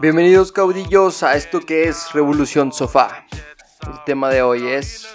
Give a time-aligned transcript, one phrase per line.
[0.00, 3.26] Bienvenidos caudillos a esto que es Revolución Sofá.
[3.86, 5.06] El tema de hoy es...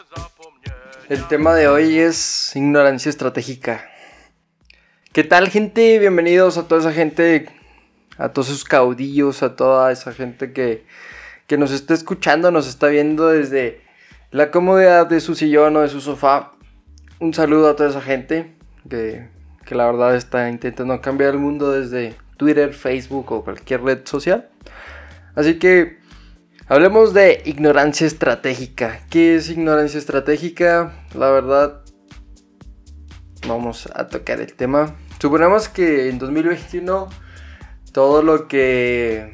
[1.10, 3.90] El tema de hoy es ignorancia estratégica.
[5.14, 5.98] ¿Qué tal gente?
[5.98, 7.50] Bienvenidos a toda esa gente,
[8.20, 10.86] a todos esos caudillos, a toda esa gente que,
[11.48, 13.82] que nos está escuchando, nos está viendo desde
[14.30, 16.52] la comodidad de su sillón o de su sofá.
[17.20, 18.56] Un saludo a toda esa gente
[18.88, 19.28] que,
[19.66, 24.50] que la verdad está intentando cambiar el mundo desde Twitter, Facebook o cualquier red social.
[25.36, 26.00] Así que
[26.68, 29.02] hablemos de ignorancia estratégica.
[29.10, 30.94] ¿Qué es ignorancia estratégica?
[31.14, 31.82] La verdad,
[33.48, 34.96] vamos a tocar el tema.
[35.20, 37.10] Suponemos que en 2021
[37.92, 39.34] todo lo que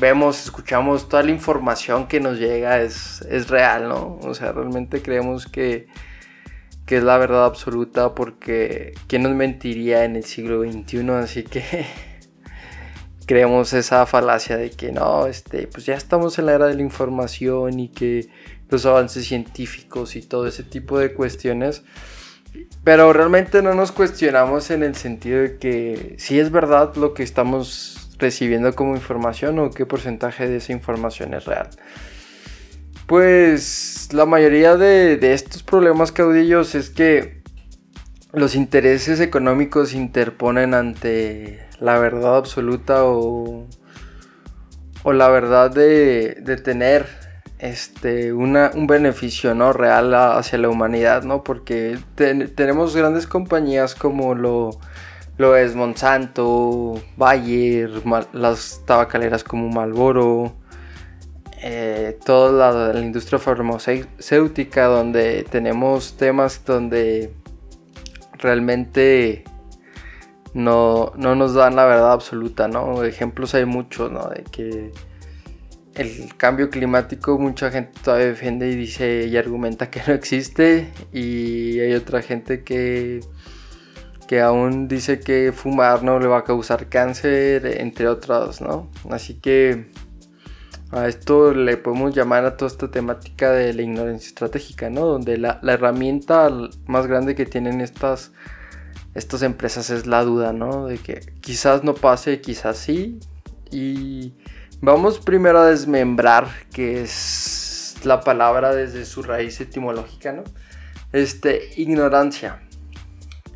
[0.00, 4.18] vemos, escuchamos, toda la información que nos llega es, es real, ¿no?
[4.22, 5.88] O sea, realmente creemos que,
[6.86, 11.10] que es la verdad absoluta porque ¿quién nos mentiría en el siglo XXI?
[11.10, 11.86] Así que
[13.26, 16.82] creemos esa falacia de que no, este, pues ya estamos en la era de la
[16.82, 18.28] información y que
[18.68, 21.82] los avances científicos y todo ese tipo de cuestiones.
[22.84, 27.22] Pero realmente no nos cuestionamos en el sentido de que si es verdad lo que
[27.22, 31.70] estamos recibiendo como información o qué porcentaje de esa información es real.
[33.06, 37.41] Pues la mayoría de, de estos problemas caudillos es que
[38.32, 43.66] los intereses económicos interponen ante la verdad absoluta o,
[45.02, 47.06] o la verdad de, de tener
[47.62, 49.72] este, una, un beneficio ¿no?
[49.72, 51.44] real hacia la humanidad, ¿no?
[51.44, 54.70] Porque tenemos grandes compañías como lo,
[55.38, 57.90] lo es Monsanto, Bayer,
[58.32, 60.54] las tabacaleras como Malboro,
[61.62, 67.32] eh, toda la, industria farmacéutica, donde tenemos temas donde
[68.42, 69.44] realmente
[70.54, 73.04] no, no nos dan la verdad absoluta, ¿no?
[73.04, 74.28] Ejemplos hay muchos, ¿no?
[74.28, 74.92] De que
[75.94, 81.80] el cambio climático mucha gente todavía defiende y dice y argumenta que no existe y
[81.80, 83.20] hay otra gente que
[84.26, 89.34] que aún dice que fumar no le va a causar cáncer entre otros no así
[89.34, 89.91] que
[90.92, 95.38] a esto le podemos llamar a toda esta temática de la ignorancia estratégica no donde
[95.38, 96.50] la, la herramienta
[96.86, 98.32] más grande que tienen estas
[99.14, 103.18] estas empresas es la duda no de que quizás no pase quizás sí
[103.70, 104.34] y
[104.84, 110.42] Vamos primero a desmembrar qué es la palabra desde su raíz etimológica, ¿no?
[111.12, 112.62] Este, ignorancia.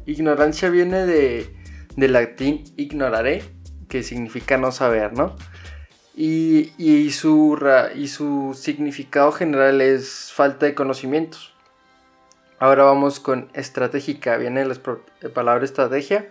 [0.07, 1.53] Ignorancia viene de,
[1.97, 3.43] del latín ignorare,
[3.89, 5.35] que significa no saber, ¿no?
[6.17, 7.59] Y, y, su,
[7.95, 11.53] y su significado general es falta de conocimientos.
[12.59, 14.75] Ahora vamos con estratégica, viene la
[15.35, 16.31] palabra estrategia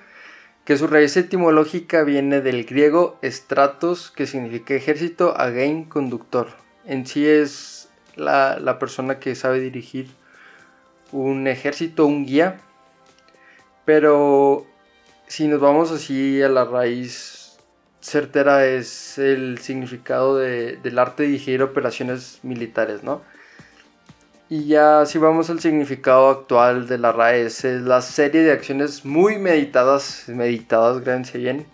[0.66, 6.48] que su raíz etimológica viene del griego stratos, que significa ejército, again, conductor.
[6.86, 10.08] En sí es la, persona que sabe dirigir
[11.12, 12.62] un ejército, un guía.
[13.86, 14.66] Pero
[15.28, 17.35] si nos vamos así a la raíz
[18.06, 23.24] certera es el significado del arte de dirigir operaciones militares, ¿no?
[24.48, 29.06] Y ya si vamos al significado actual de la RAES, es la serie de acciones
[29.06, 31.66] muy meditadas, meditadas, grandes bien,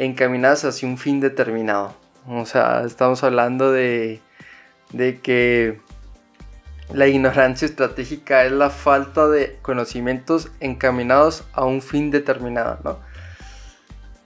[0.00, 1.94] encaminadas hacia un fin determinado.
[2.26, 4.20] O sea, estamos hablando de,
[4.92, 5.80] de que
[6.92, 13.15] la ignorancia estratégica es la falta de conocimientos encaminados a un fin determinado, ¿no?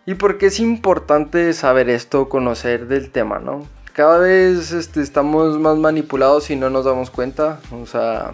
[0.07, 3.67] ¿Y por qué es importante saber esto, conocer del tema, ¿no?
[3.93, 7.61] cada vez este, estamos más manipulados y no nos damos cuenta.
[7.71, 8.33] O sea,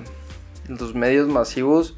[0.69, 1.97] los medios masivos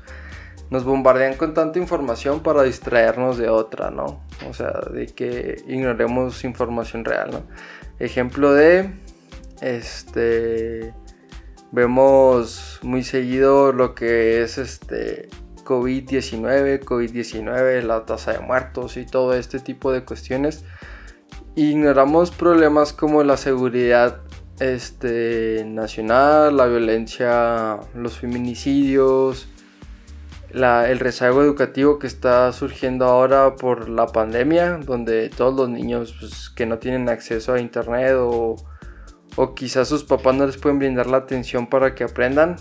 [0.71, 4.21] nos bombardean con tanta información para distraernos de otra, ¿no?
[4.49, 7.43] O sea, de que ignoremos información real, ¿no?
[7.99, 8.91] Ejemplo de,
[9.61, 10.95] este,
[11.73, 15.28] vemos muy seguido lo que es este
[15.69, 20.65] COVID-19, COVID-19, la tasa de muertos y todo este tipo de cuestiones.
[21.56, 24.22] Ignoramos problemas como la seguridad
[24.60, 29.47] este, nacional, la violencia, los feminicidios,
[30.54, 36.48] el rezago educativo que está surgiendo ahora por la pandemia, donde todos los niños pues,
[36.48, 38.57] que no tienen acceso a internet o,
[39.37, 42.57] o quizás sus papás no les pueden brindar la atención para que aprendan,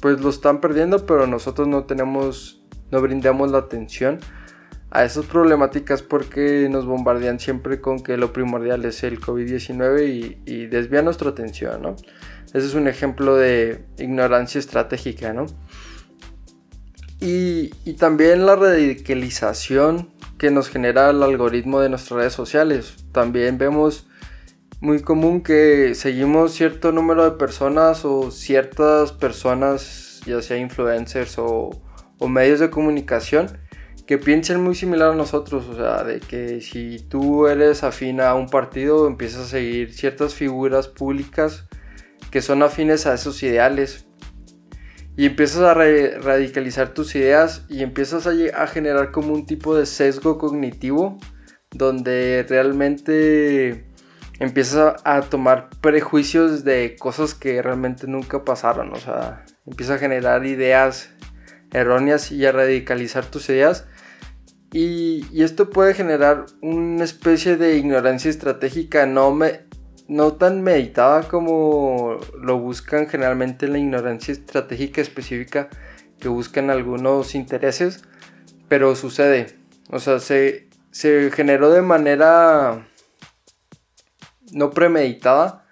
[0.00, 2.57] pues lo están perdiendo, pero nosotros no tenemos,
[2.90, 4.18] no brindamos la atención
[4.90, 10.66] a esas problemáticas porque nos bombardean siempre con que lo primordial es el COVID-19 y,
[10.66, 11.96] desvía nuestra atención, ¿no?
[12.46, 15.46] Ese es un ejemplo de ignorancia estratégica, ¿no?
[17.20, 17.68] Y,
[17.98, 22.94] también la radicalización que nos genera el algoritmo de nuestras redes sociales.
[23.12, 24.06] También vemos
[24.80, 31.70] muy común que seguimos cierto número de personas o ciertas personas, ya sea influencers o,
[32.18, 33.58] o medios de comunicación,
[34.06, 38.34] que piensen muy similar a nosotros, o sea, de que si tú eres afín a
[38.34, 41.68] un partido, empiezas a seguir ciertas figuras públicas
[42.30, 44.06] que son afines a esos ideales.
[45.16, 49.84] Y empiezas a radicalizar tus ideas y empiezas a, a, generar como un tipo de
[49.84, 51.18] sesgo cognitivo
[51.70, 53.84] donde realmente
[54.38, 59.98] empiezas a, a, tomar prejuicios de cosas que realmente nunca pasaron, o sea, empiezas a
[59.98, 61.10] generar ideas
[61.72, 63.86] erróneas y a radicalizar tus ideas
[64.72, 69.62] y, esto puede generar una especie de ignorancia estratégica no, me,
[70.08, 75.68] no tan meditada como lo buscan generalmente la ignorancia estratégica específica
[76.20, 78.02] que buscan algunos intereses,
[78.68, 79.56] pero sucede.
[79.90, 82.86] O sea, se, se generó de manera
[84.52, 85.64] no premeditada,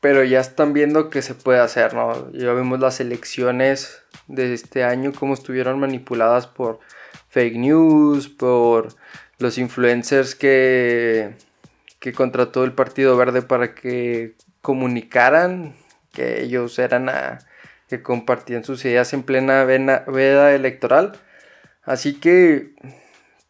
[0.00, 2.30] pero ya están viendo que se puede hacer, ¿no?
[2.32, 3.99] Ya vimos las elecciones
[4.34, 6.80] de este año, cómo estuvieron manipuladas por
[7.28, 8.88] fake news, por
[9.38, 11.34] los influencers que,
[11.98, 15.74] que contrató el Partido Verde para que comunicaran
[16.12, 17.38] que ellos eran a,
[17.88, 21.12] que compartían sus ideas en plena veda electoral.
[21.82, 22.74] Así que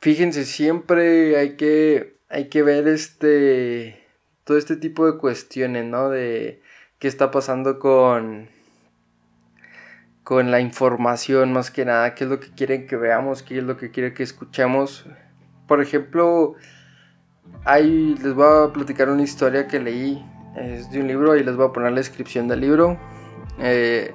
[0.00, 4.00] fíjense, siempre hay que, hay que ver este
[4.44, 6.10] todo este tipo de cuestiones, ¿no?
[6.10, 6.60] De
[6.98, 8.48] qué está pasando con
[10.30, 13.64] con la información más que nada, qué es lo que quieren que veamos, qué es
[13.64, 15.04] lo que quieren que escuchemos.
[15.66, 16.54] Por ejemplo,
[17.64, 20.24] ahí les voy a platicar una historia que leí,
[20.54, 22.96] es de un libro, y les voy a poner la descripción del libro.
[23.58, 24.14] Eh,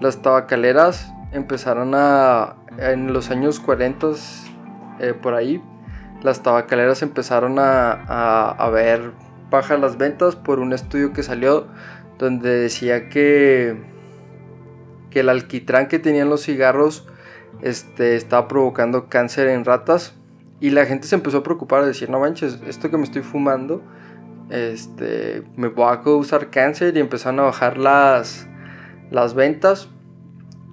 [0.00, 4.08] las tabacaleras empezaron a, en los años 40,
[4.98, 5.62] eh, por ahí,
[6.22, 9.12] las tabacaleras empezaron a, a, a ver
[9.48, 11.68] bajas las ventas por un estudio que salió
[12.18, 13.91] donde decía que
[15.12, 17.06] que el alquitrán que tenían los cigarros
[17.60, 20.14] este, estaba provocando cáncer en ratas.
[20.60, 23.22] Y la gente se empezó a preocupar, de decir, no manches, esto que me estoy
[23.22, 23.82] fumando,
[24.50, 26.96] este, me va a causar cáncer.
[26.96, 28.48] Y empezaron a bajar las,
[29.10, 29.88] las ventas.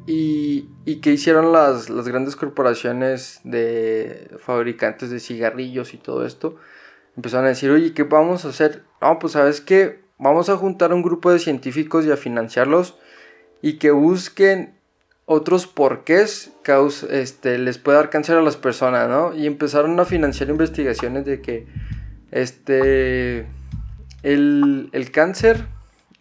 [0.06, 6.56] Y, y que hicieron las, las grandes corporaciones de fabricantes de cigarrillos y todo esto.
[7.16, 8.84] Empezaron a decir, oye, ¿qué vamos a hacer?
[9.02, 12.98] No, pues sabes qué, vamos a juntar un grupo de científicos y a financiarlos
[13.62, 14.74] y que busquen
[15.26, 16.52] otros porqués
[17.12, 19.36] este, les puede dar cáncer a las personas, ¿no?
[19.36, 21.68] Y empezaron a financiar investigaciones de que
[22.32, 23.46] este,
[24.24, 25.66] el, el cáncer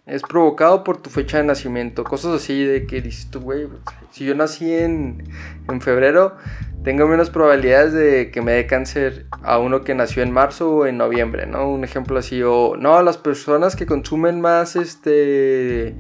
[0.06, 3.68] es provocado por tu fecha de nacimiento, cosas así de que dices tú, güey,
[4.10, 5.24] si yo nací en,
[5.68, 6.36] en febrero,
[6.82, 10.86] tengo menos probabilidades de que me dé cáncer a uno que nació en marzo o
[10.86, 11.70] en noviembre, ¿no?
[11.70, 15.94] Un ejemplo así, o no, las personas que consumen más, este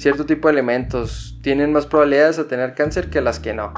[0.00, 3.74] cierto tipo de elementos tienen más probabilidades de tener cáncer que las que no.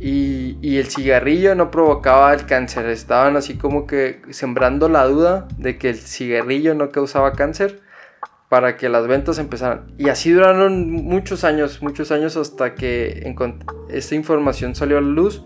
[0.00, 5.48] Y, y, el cigarrillo no provocaba el cáncer, estaban así como que sembrando la duda
[5.56, 7.80] de que el cigarrillo no causaba cáncer
[8.48, 9.92] para que las ventas empezaran.
[9.98, 13.34] Y así duraron muchos años, muchos años hasta que
[13.90, 15.44] esta información salió a la luz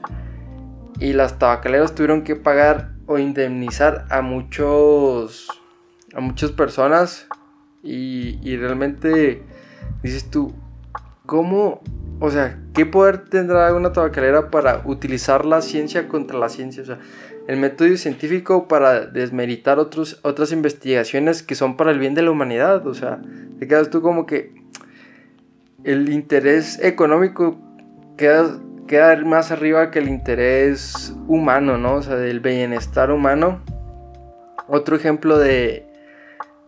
[1.00, 5.48] y las tabacaleras tuvieron que pagar o indemnizar a muchos
[6.14, 7.26] a muchas personas
[7.82, 9.42] y, y realmente
[10.02, 10.52] dices tú,
[11.26, 11.80] ¿cómo?
[12.20, 16.82] O sea, ¿qué poder tendrá una tabacalera para utilizar la ciencia contra la ciencia?
[16.82, 16.98] O sea,
[17.48, 22.30] el método científico para desmeritar otros, otras investigaciones que son para el bien de la
[22.30, 22.86] humanidad.
[22.86, 23.20] O sea,
[23.58, 24.54] te quedas tú como que
[25.84, 27.58] el interés económico
[28.16, 31.94] queda, queda más arriba que el interés humano, ¿no?
[31.94, 33.62] O sea, del bienestar humano.
[34.68, 35.91] Otro ejemplo de,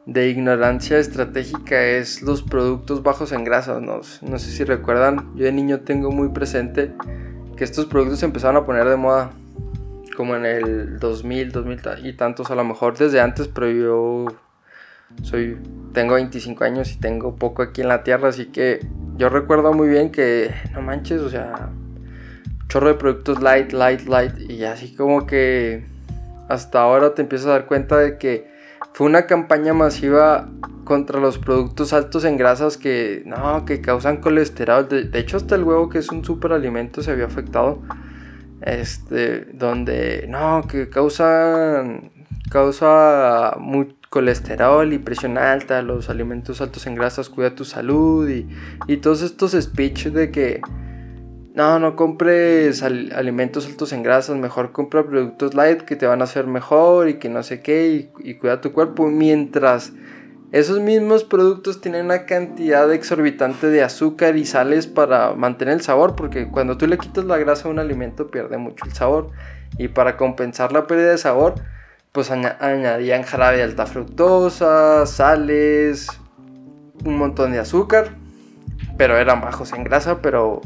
[0.06, 3.82] de ignorancia estratégica es los productos bajos en grasas.
[3.82, 6.92] No, sé si recuerdan, yo de niño tengo muy presente
[7.56, 9.30] que estos productos se empezaron a poner de moda
[10.16, 14.26] como en el 2000, 2000 y tantos, a lo mejor desde antes, pero yo
[15.22, 15.58] soy,
[15.92, 19.88] tengo 25 años y tengo poco aquí en la tierra, así que yo recuerdo muy
[19.88, 21.70] bien que, no manches, o sea,
[22.68, 25.84] chorro de productos light, light, light, y así como que
[26.48, 28.53] hasta ahora te empiezas a dar cuenta de que
[28.94, 30.48] fue una campaña masiva
[30.84, 34.88] contra los productos altos en grasas que no, que causan colesterol.
[34.88, 37.82] De, hecho, hasta el huevo, que es un superalimento, se había afectado.
[38.60, 42.12] Este, donde no, que causan
[42.50, 48.48] causa muy colesterol y presión alta, los alimentos altos en grasas, cuida tu salud y,
[48.86, 50.60] y todos estos speech de que
[51.54, 56.24] no, no compres alimentos altos en grasas, mejor compra productos light que te van a
[56.24, 59.06] hacer mejor y que no sé qué y, cuida tu cuerpo.
[59.06, 59.92] Mientras
[60.50, 66.16] esos mismos productos tienen una cantidad exorbitante de azúcar y sales para mantener el sabor,
[66.16, 69.30] porque cuando tú le quitas la grasa a un alimento pierde mucho el sabor.
[69.78, 71.54] Y para compensar la pérdida de sabor,
[72.10, 76.08] pues añadían jarabe de alta fructosa, sales,
[77.04, 78.16] un montón de azúcar,
[78.98, 80.60] pero eran bajos en grasa, pero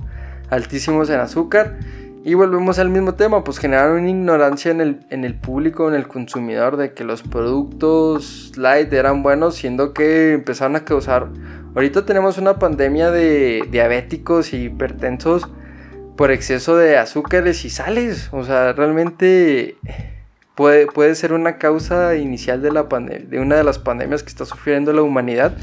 [0.51, 1.79] altísimos en azúcar.
[2.25, 5.95] Y volvemos al mismo tema, pues generaron una ignorancia en el, en el público, en
[5.95, 11.29] el consumidor, de que los productos light eran buenos, siendo que empezaron a causar...
[11.75, 15.49] Ahorita tenemos una pandemia de diabéticos y hipertensos
[16.17, 18.29] por exceso de azúcares y sales.
[18.33, 19.77] O sea, realmente
[20.57, 24.45] puede, puede ser una causa inicial de, la de una de las pandemias que está
[24.45, 25.57] sufriendo la humanidad,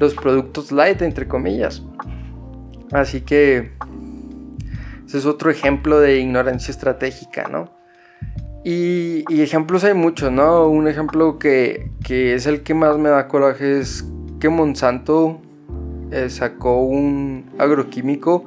[0.00, 1.82] los productos light, entre comillas.
[2.90, 3.70] Así que
[5.12, 7.68] ese es otro ejemplo de ignorancia estratégica, ¿no?
[8.64, 10.66] Y, ejemplos hay muchos, ¿no?
[10.68, 14.06] Un ejemplo que, es el que más me da coraje es
[14.40, 15.42] que Monsanto
[16.12, 18.46] eh, sacó un agroquímico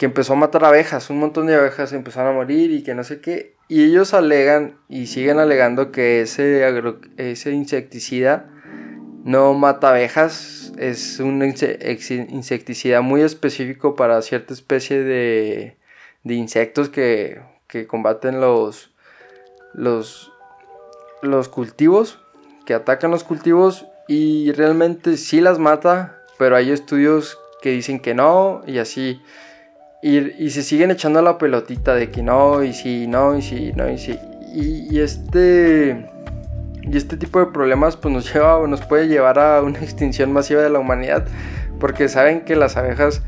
[0.00, 3.04] que empezó a matar abejas, un montón de abejas empezaron a morir y que no
[3.04, 3.54] sé qué.
[3.68, 6.64] Y ellos alegan y siguen alegando que ese,
[7.18, 8.50] ese insecticida
[9.26, 15.76] no mata abejas, es un insecticida muy específico para cierta especie de,
[16.22, 18.92] de insectos que, que, combaten los,
[19.74, 20.32] los,
[21.22, 22.20] los cultivos,
[22.66, 28.14] que atacan los cultivos y realmente sí las mata, pero hay estudios que dicen que
[28.14, 29.20] no y así.
[30.02, 33.90] Y, se siguen echando la pelotita de que no, y sí, no, y sí, no,
[33.90, 34.16] y sí.
[34.54, 36.15] Y, este.
[36.86, 40.62] Y este tipo de problemas pues nos lleva nos puede llevar a una extinción masiva
[40.62, 41.26] de la humanidad.
[41.80, 43.22] Porque saben que las abejas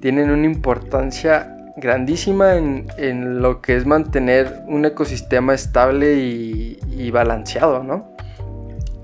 [0.00, 8.14] tienen una importancia grandísima en, lo que es mantener un ecosistema estable y, balanceado, ¿no?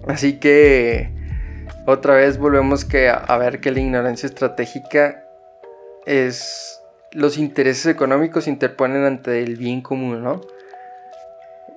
[0.07, 1.11] Así que
[1.87, 5.25] otra vez volvemos que a ver que la ignorancia estratégica
[6.07, 6.81] es
[7.13, 10.41] los intereses económicos se interponen ante el bien común, ¿no?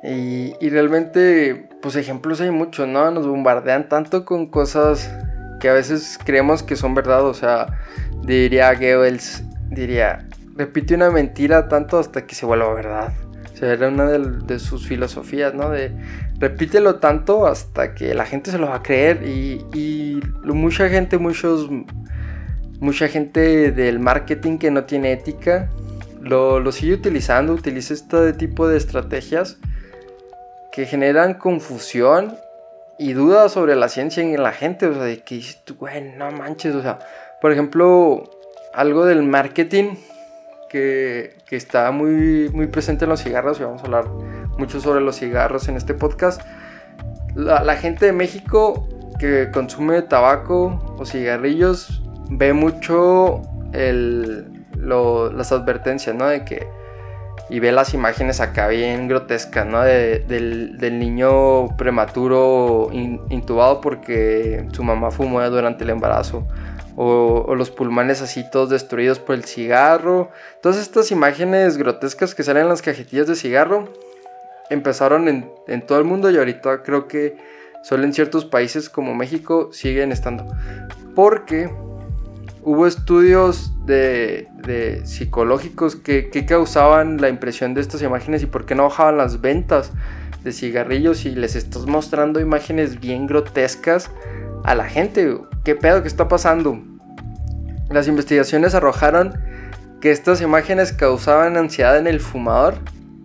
[0.04, 3.12] Y, realmente, pues ejemplos hay muchos, ¿no?
[3.12, 5.12] Nos bombardean tanto con cosas
[5.60, 7.68] que a veces creemos que son verdad, o sea,
[8.24, 10.26] diría Goebbels, diría,
[10.56, 13.14] repite una mentira tanto hasta que se vuelva verdad.
[13.54, 15.70] O sea, era una de, sus filosofías, ¿no?
[15.70, 15.92] De
[16.40, 21.70] repítelo tanto hasta que la gente se lo va a creer y, mucha gente, muchos
[22.80, 25.70] mucha gente del marketing que no tiene ética
[26.22, 29.58] lo, sigue utilizando, utiliza este tipo de estrategias
[30.72, 32.38] que generan confusión
[32.98, 35.62] y dudas sobre la ciencia en la gente, o sea, de que dices
[36.18, 37.00] no manches, o sea,
[37.42, 38.30] por ejemplo,
[38.74, 39.96] algo del marketing
[40.70, 44.08] que, está muy, muy presente en los cigarros, y vamos a hablar
[44.58, 46.42] mucho sobre los cigarros en este podcast,
[47.36, 48.88] la, la gente de México
[49.20, 53.42] que consume tabaco o cigarrillos ve mucho
[53.74, 56.28] el, las advertencias, ¿no?
[56.28, 56.68] De que...
[57.50, 59.82] Y ve las imágenes acá bien grotescas, ¿no?
[59.82, 66.48] del, niño prematuro intubado porque su mamá fumó durante el embarazo.
[66.96, 70.30] O, los pulmones así todos destruidos por el cigarro.
[70.62, 73.90] Todas estas imágenes grotescas que salen en las cajetillas de cigarro
[74.70, 77.38] empezaron en, en todo el mundo y ahorita creo que
[77.84, 80.46] solo en ciertos países como México siguen estando.
[81.16, 81.70] Porque
[82.70, 88.84] hubo estudios de, psicológicos que, causaban la impresión de estas imágenes y por qué no
[88.84, 89.92] bajaban las ventas
[90.44, 94.12] de cigarrillos y les estás mostrando imágenes bien grotescas
[94.64, 95.36] a la gente.
[95.64, 96.80] ¿Qué pedo que está pasando?
[97.90, 99.34] Las investigaciones arrojaron
[100.00, 102.76] que estas imágenes causaban ansiedad en el fumador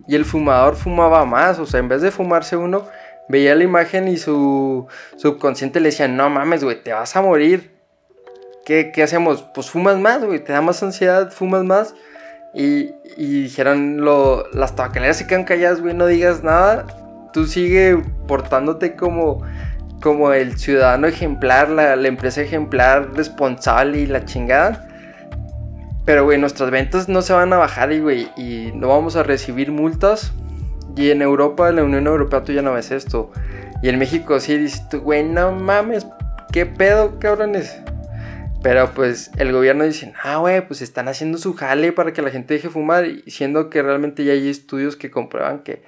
[0.07, 2.87] y el fumador fumaba más, o sea, en vez de fumarse uno,
[3.29, 4.87] veía la imagen y su
[5.17, 7.74] subconsciente le decía, no mames, güey, te vas a morir.
[8.65, 9.43] ¿Qué, hacemos?
[9.53, 11.93] Pues fumas más, güey, te da más ansiedad, fumas más.
[12.53, 16.85] Y, dijeron, lo, las tabacaleras se quedan calladas, güey, no digas nada.
[17.31, 19.43] Tú sigue portándote como,
[20.01, 24.87] como el ciudadano ejemplar, la, empresa ejemplar, responsable y la chingada.
[26.05, 29.23] Pero, güey, nuestras ventas no se van a bajar y, güey, y no vamos a
[29.23, 30.31] recibir multas.
[30.95, 33.31] Y en Europa, en la Unión Europea, tú ya no ves esto.
[33.81, 36.07] Y en México sí dices tú, güey, no mames,
[36.53, 37.81] ¿qué pedo, cabrones?
[38.65, 42.31] Pero pues el gobierno dice, ah, güey, pues están haciendo su jale para que la
[42.31, 45.83] gente deje fumar, siendo que realmente ya hay estudios que comprueban que,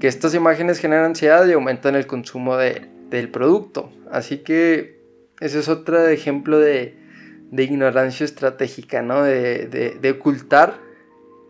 [0.00, 3.92] estas imágenes generan ansiedad y aumentan el consumo del producto.
[4.10, 5.00] Así que
[5.38, 6.98] ese es otro ejemplo de,
[7.52, 9.22] de ignorancia estratégica, ¿no?
[9.22, 9.68] De,
[10.00, 10.74] de, ocultar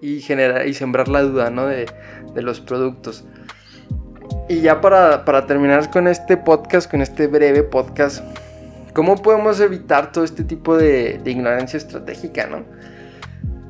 [0.03, 1.67] y generar y sembrar la duda, ¿no?
[1.67, 1.87] De,
[2.35, 3.25] de los productos.
[4.51, 8.23] Y ya para, para, terminar con este podcast, con este breve podcast,
[8.99, 12.65] ¿cómo podemos evitar todo este tipo de, ignorancia estratégica, ¿no?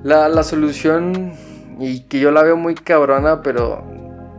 [0.03, 1.35] La, la, solución,
[1.79, 3.85] y que yo la veo muy cabrona, pero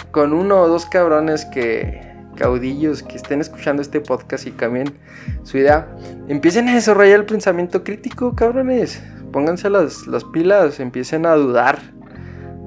[0.09, 2.01] con uno o dos cabrones que,
[2.35, 4.97] caudillos que estén escuchando este podcast y cambien
[5.43, 5.95] su idea,
[6.27, 8.99] empiecen a desarrollar el pensamiento crítico, cabrones.
[9.31, 11.77] Pónganse las, las pilas, empiecen a dudar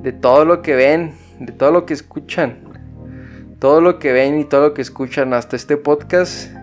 [0.04, 2.58] de todo lo que ven, de todo lo que escuchan.
[3.58, 6.61] Todo lo que ven y todo lo que escuchan hasta este podcast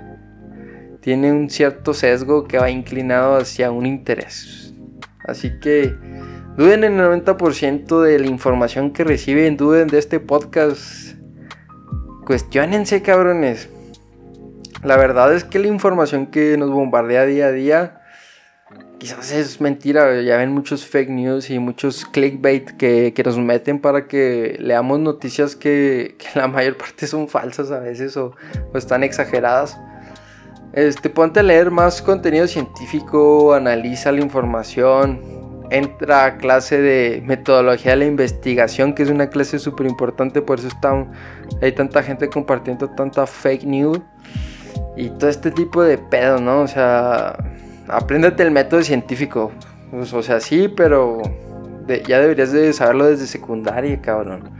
[1.01, 4.74] tiene un cierto sesgo que va inclinado hacia un interés.
[5.25, 5.96] Así que
[6.58, 11.20] duden en el 90% de la información que reciben, duden de este podcast
[12.29, 13.70] Cuestiónense, cabrones.
[14.84, 18.01] La verdad es que la información que nos bombardea día a día
[19.00, 20.22] quizás es mentira.
[20.22, 25.56] Ya ven muchos fake news y muchos clickbait que, nos meten para que leamos noticias
[25.56, 28.36] que, la mayor parte son falsas a veces o
[28.75, 29.79] están exageradas.
[30.74, 35.20] Este, ponte a leer más contenido científico, analiza la información,
[35.72, 40.60] entra a clase de metodología de la investigación, que es una clase súper importante, por
[40.60, 41.08] eso está,
[41.62, 44.00] hay tanta gente compartiendo tanta fake news
[44.96, 46.62] y todo este tipo de pedo, ¿no?
[46.62, 47.36] O sea,
[47.88, 49.52] apréndete el método científico.
[49.92, 51.22] Pues, o sea, sí, pero
[52.08, 54.52] ya deberías de saberlo desde secundaria, cabrón.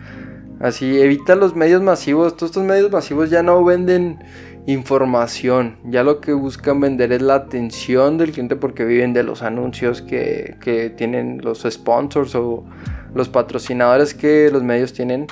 [0.60, 2.36] Así, evita los medios masivos.
[2.36, 4.20] Todos estos medios masivos ya no venden
[4.66, 5.78] información.
[5.86, 10.01] Ya lo que buscan vender es la atención del cliente porque viven de los anuncios
[10.01, 12.66] que, que tienen los sponsors o
[13.13, 15.28] los patrocinadores que los medios tienen.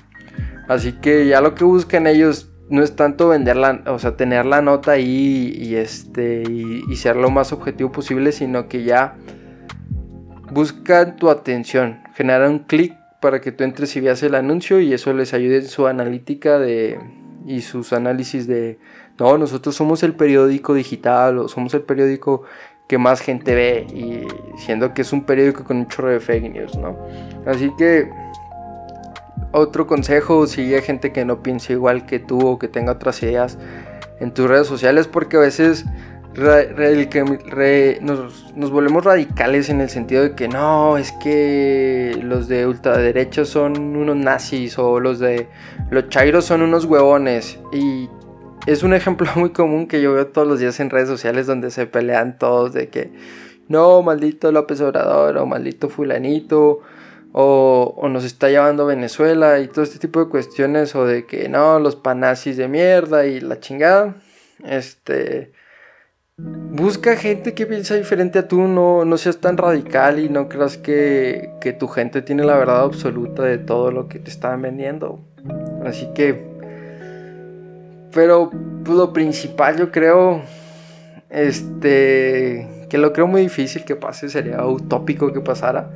[0.68, 4.62] Así que ya lo que buscan ellos no es tanto venderla, o sea, tener la
[4.62, 9.16] nota ahí y, este, y, ser lo más objetivo posible, sino que ya
[10.52, 14.94] buscan tu atención, generan un clic para que tú entres y veas el anuncio y
[14.94, 17.00] eso les ayude en su analítica de,
[17.46, 18.80] y sus análisis de,
[19.20, 22.44] no, nosotros somos el periódico digital o somos el periódico
[22.88, 24.28] que más gente ve y
[24.60, 26.98] siendo que es un periódico con un chorro de fake news, ¿no?
[27.46, 28.10] Así que
[29.52, 33.58] otro consejo, sigue gente que no piense igual que tú o que tenga otras ideas
[34.20, 35.86] en tus redes sociales porque a veces
[38.02, 43.44] nos, nos, volvemos radicales en el sentido de que no, es que los de ultraderecha
[43.44, 45.48] son unos nazis o los de
[45.90, 48.08] los chairos son unos huevones y
[48.68, 51.72] es un ejemplo muy común que yo veo todos los días en redes sociales donde
[51.72, 53.12] se pelean todos de que
[53.68, 56.82] no, maldito López Obrador o maldito fulanito
[57.32, 61.80] o, nos está llevando Venezuela y todo este tipo de cuestiones o de que no,
[61.80, 64.16] los panazis de mierda y la chingada.
[64.66, 65.52] Este
[66.38, 70.78] busca gente que piensa diferente a tú, no, no seas tan radical y no creas
[70.78, 75.20] que, que tu gente tiene la verdad absoluta de todo lo que te están vendiendo.
[75.84, 76.47] Así que
[78.18, 78.50] pero
[78.84, 80.42] pues, lo principal yo creo,
[81.30, 85.92] este, que lo creo muy difícil que pase, sería utópico que pasara.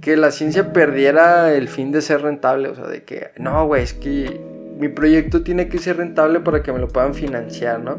[0.00, 3.82] Que la ciencia perdiera el fin de ser rentable, o sea, de que, no, güey,
[3.82, 4.40] es que
[4.78, 7.98] mi proyecto tiene que ser rentable para que me lo puedan financiar, ¿no?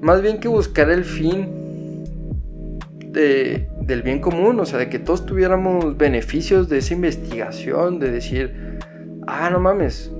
[0.00, 2.04] Más bien que buscar el fin
[3.00, 8.12] de, del bien común, o sea, de que todos tuviéramos beneficios de esa investigación, de
[8.12, 8.78] decir,
[9.26, 10.12] ah, no mames,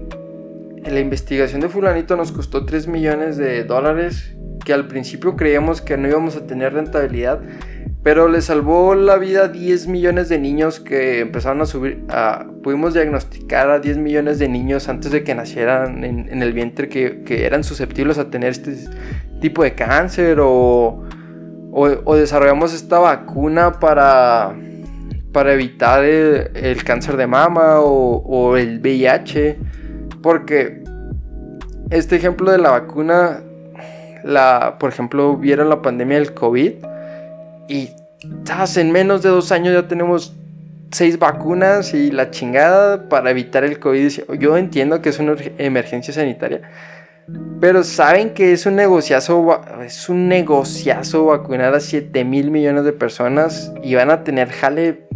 [0.90, 5.97] la investigación de fulanito nos costó 3 millones de dólares, que al principio creíamos que
[5.97, 7.40] no íbamos a tener rentabilidad,
[8.03, 12.05] pero le salvó la vida a 10 millones de niños que empezaron a subir,
[12.62, 17.45] pudimos diagnosticar a 10 millones de niños antes de que nacieran en, el vientre que,
[17.45, 18.75] eran susceptibles a tener este
[19.40, 21.05] tipo de cáncer o,
[21.73, 24.57] o, desarrollamos esta vacuna para,
[25.33, 29.59] para evitar el, cáncer de mama o, o el VIH
[30.23, 30.83] porque
[31.91, 33.43] este ejemplo de la vacuna,
[34.25, 36.73] la, por ejemplo, vieron la pandemia del COVID
[37.69, 37.91] y
[38.77, 40.35] en menos de dos años ya tenemos
[40.93, 44.11] seis vacunas y la chingada para evitar el COVID.
[44.39, 46.63] Yo entiendo que es una emergencia sanitaria,
[47.61, 52.93] pero saben que es un negociazo, es un negociazo vacunar a 7 mil millones de
[52.93, 55.09] personas y van a tener jale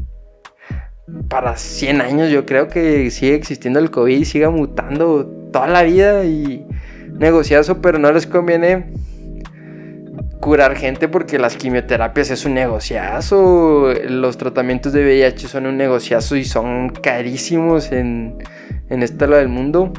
[1.28, 6.24] para 100 años yo creo que sigue existiendo el COVID siga mutando toda la vida
[6.24, 6.66] y
[7.12, 8.92] negociazo, pero no les conviene
[10.40, 16.36] curar gente porque las quimioterapias es un negociazo, los tratamientos de VIH son un negociazo
[16.36, 18.38] y son carísimos en,
[18.88, 19.92] en esta lado del mundo.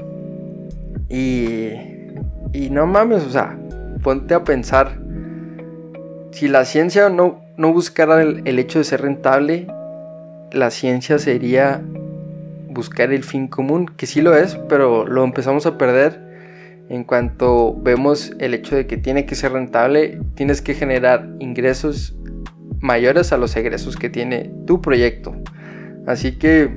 [1.09, 1.71] Y,
[2.53, 3.57] y no mames, o sea,
[4.03, 4.99] ponte a pensar
[6.31, 9.67] si la ciencia no, no buscara el, hecho de ser rentable,
[10.51, 11.81] la ciencia sería
[12.69, 16.27] buscar el fin común, que sí lo es, pero lo empezamos a perder
[16.89, 22.15] en cuanto vemos el hecho de que tiene que ser rentable, tienes que generar ingresos
[22.79, 25.35] mayores a los egresos que tiene tu proyecto.
[26.05, 26.69] Así que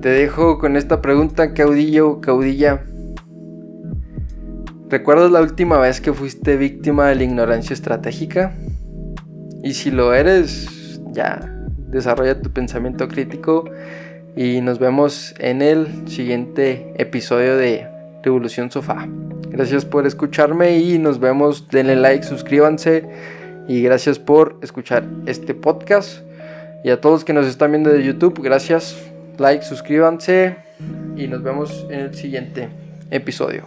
[0.00, 2.82] te dejo con esta pregunta, caudillo, caudilla.
[4.88, 8.54] ¿Recuerdas la última vez que fuiste víctima de la ignorancia estratégica?
[9.62, 11.57] Y si lo eres, ya,
[11.90, 13.64] desarrolla tu pensamiento crítico
[14.36, 17.86] y nos vemos en el siguiente episodio de
[18.22, 19.08] Revolución Sofá.
[19.50, 21.68] Gracias por escucharme y nos vemos.
[21.68, 23.08] Denle like, suscríbanse
[23.66, 26.20] y gracias por escuchar este podcast.
[26.84, 28.96] Y a todos que nos están viendo de YouTube, gracias.
[29.38, 30.56] Like, suscríbanse
[31.16, 32.68] y nos vemos en el siguiente
[33.10, 33.64] episodio.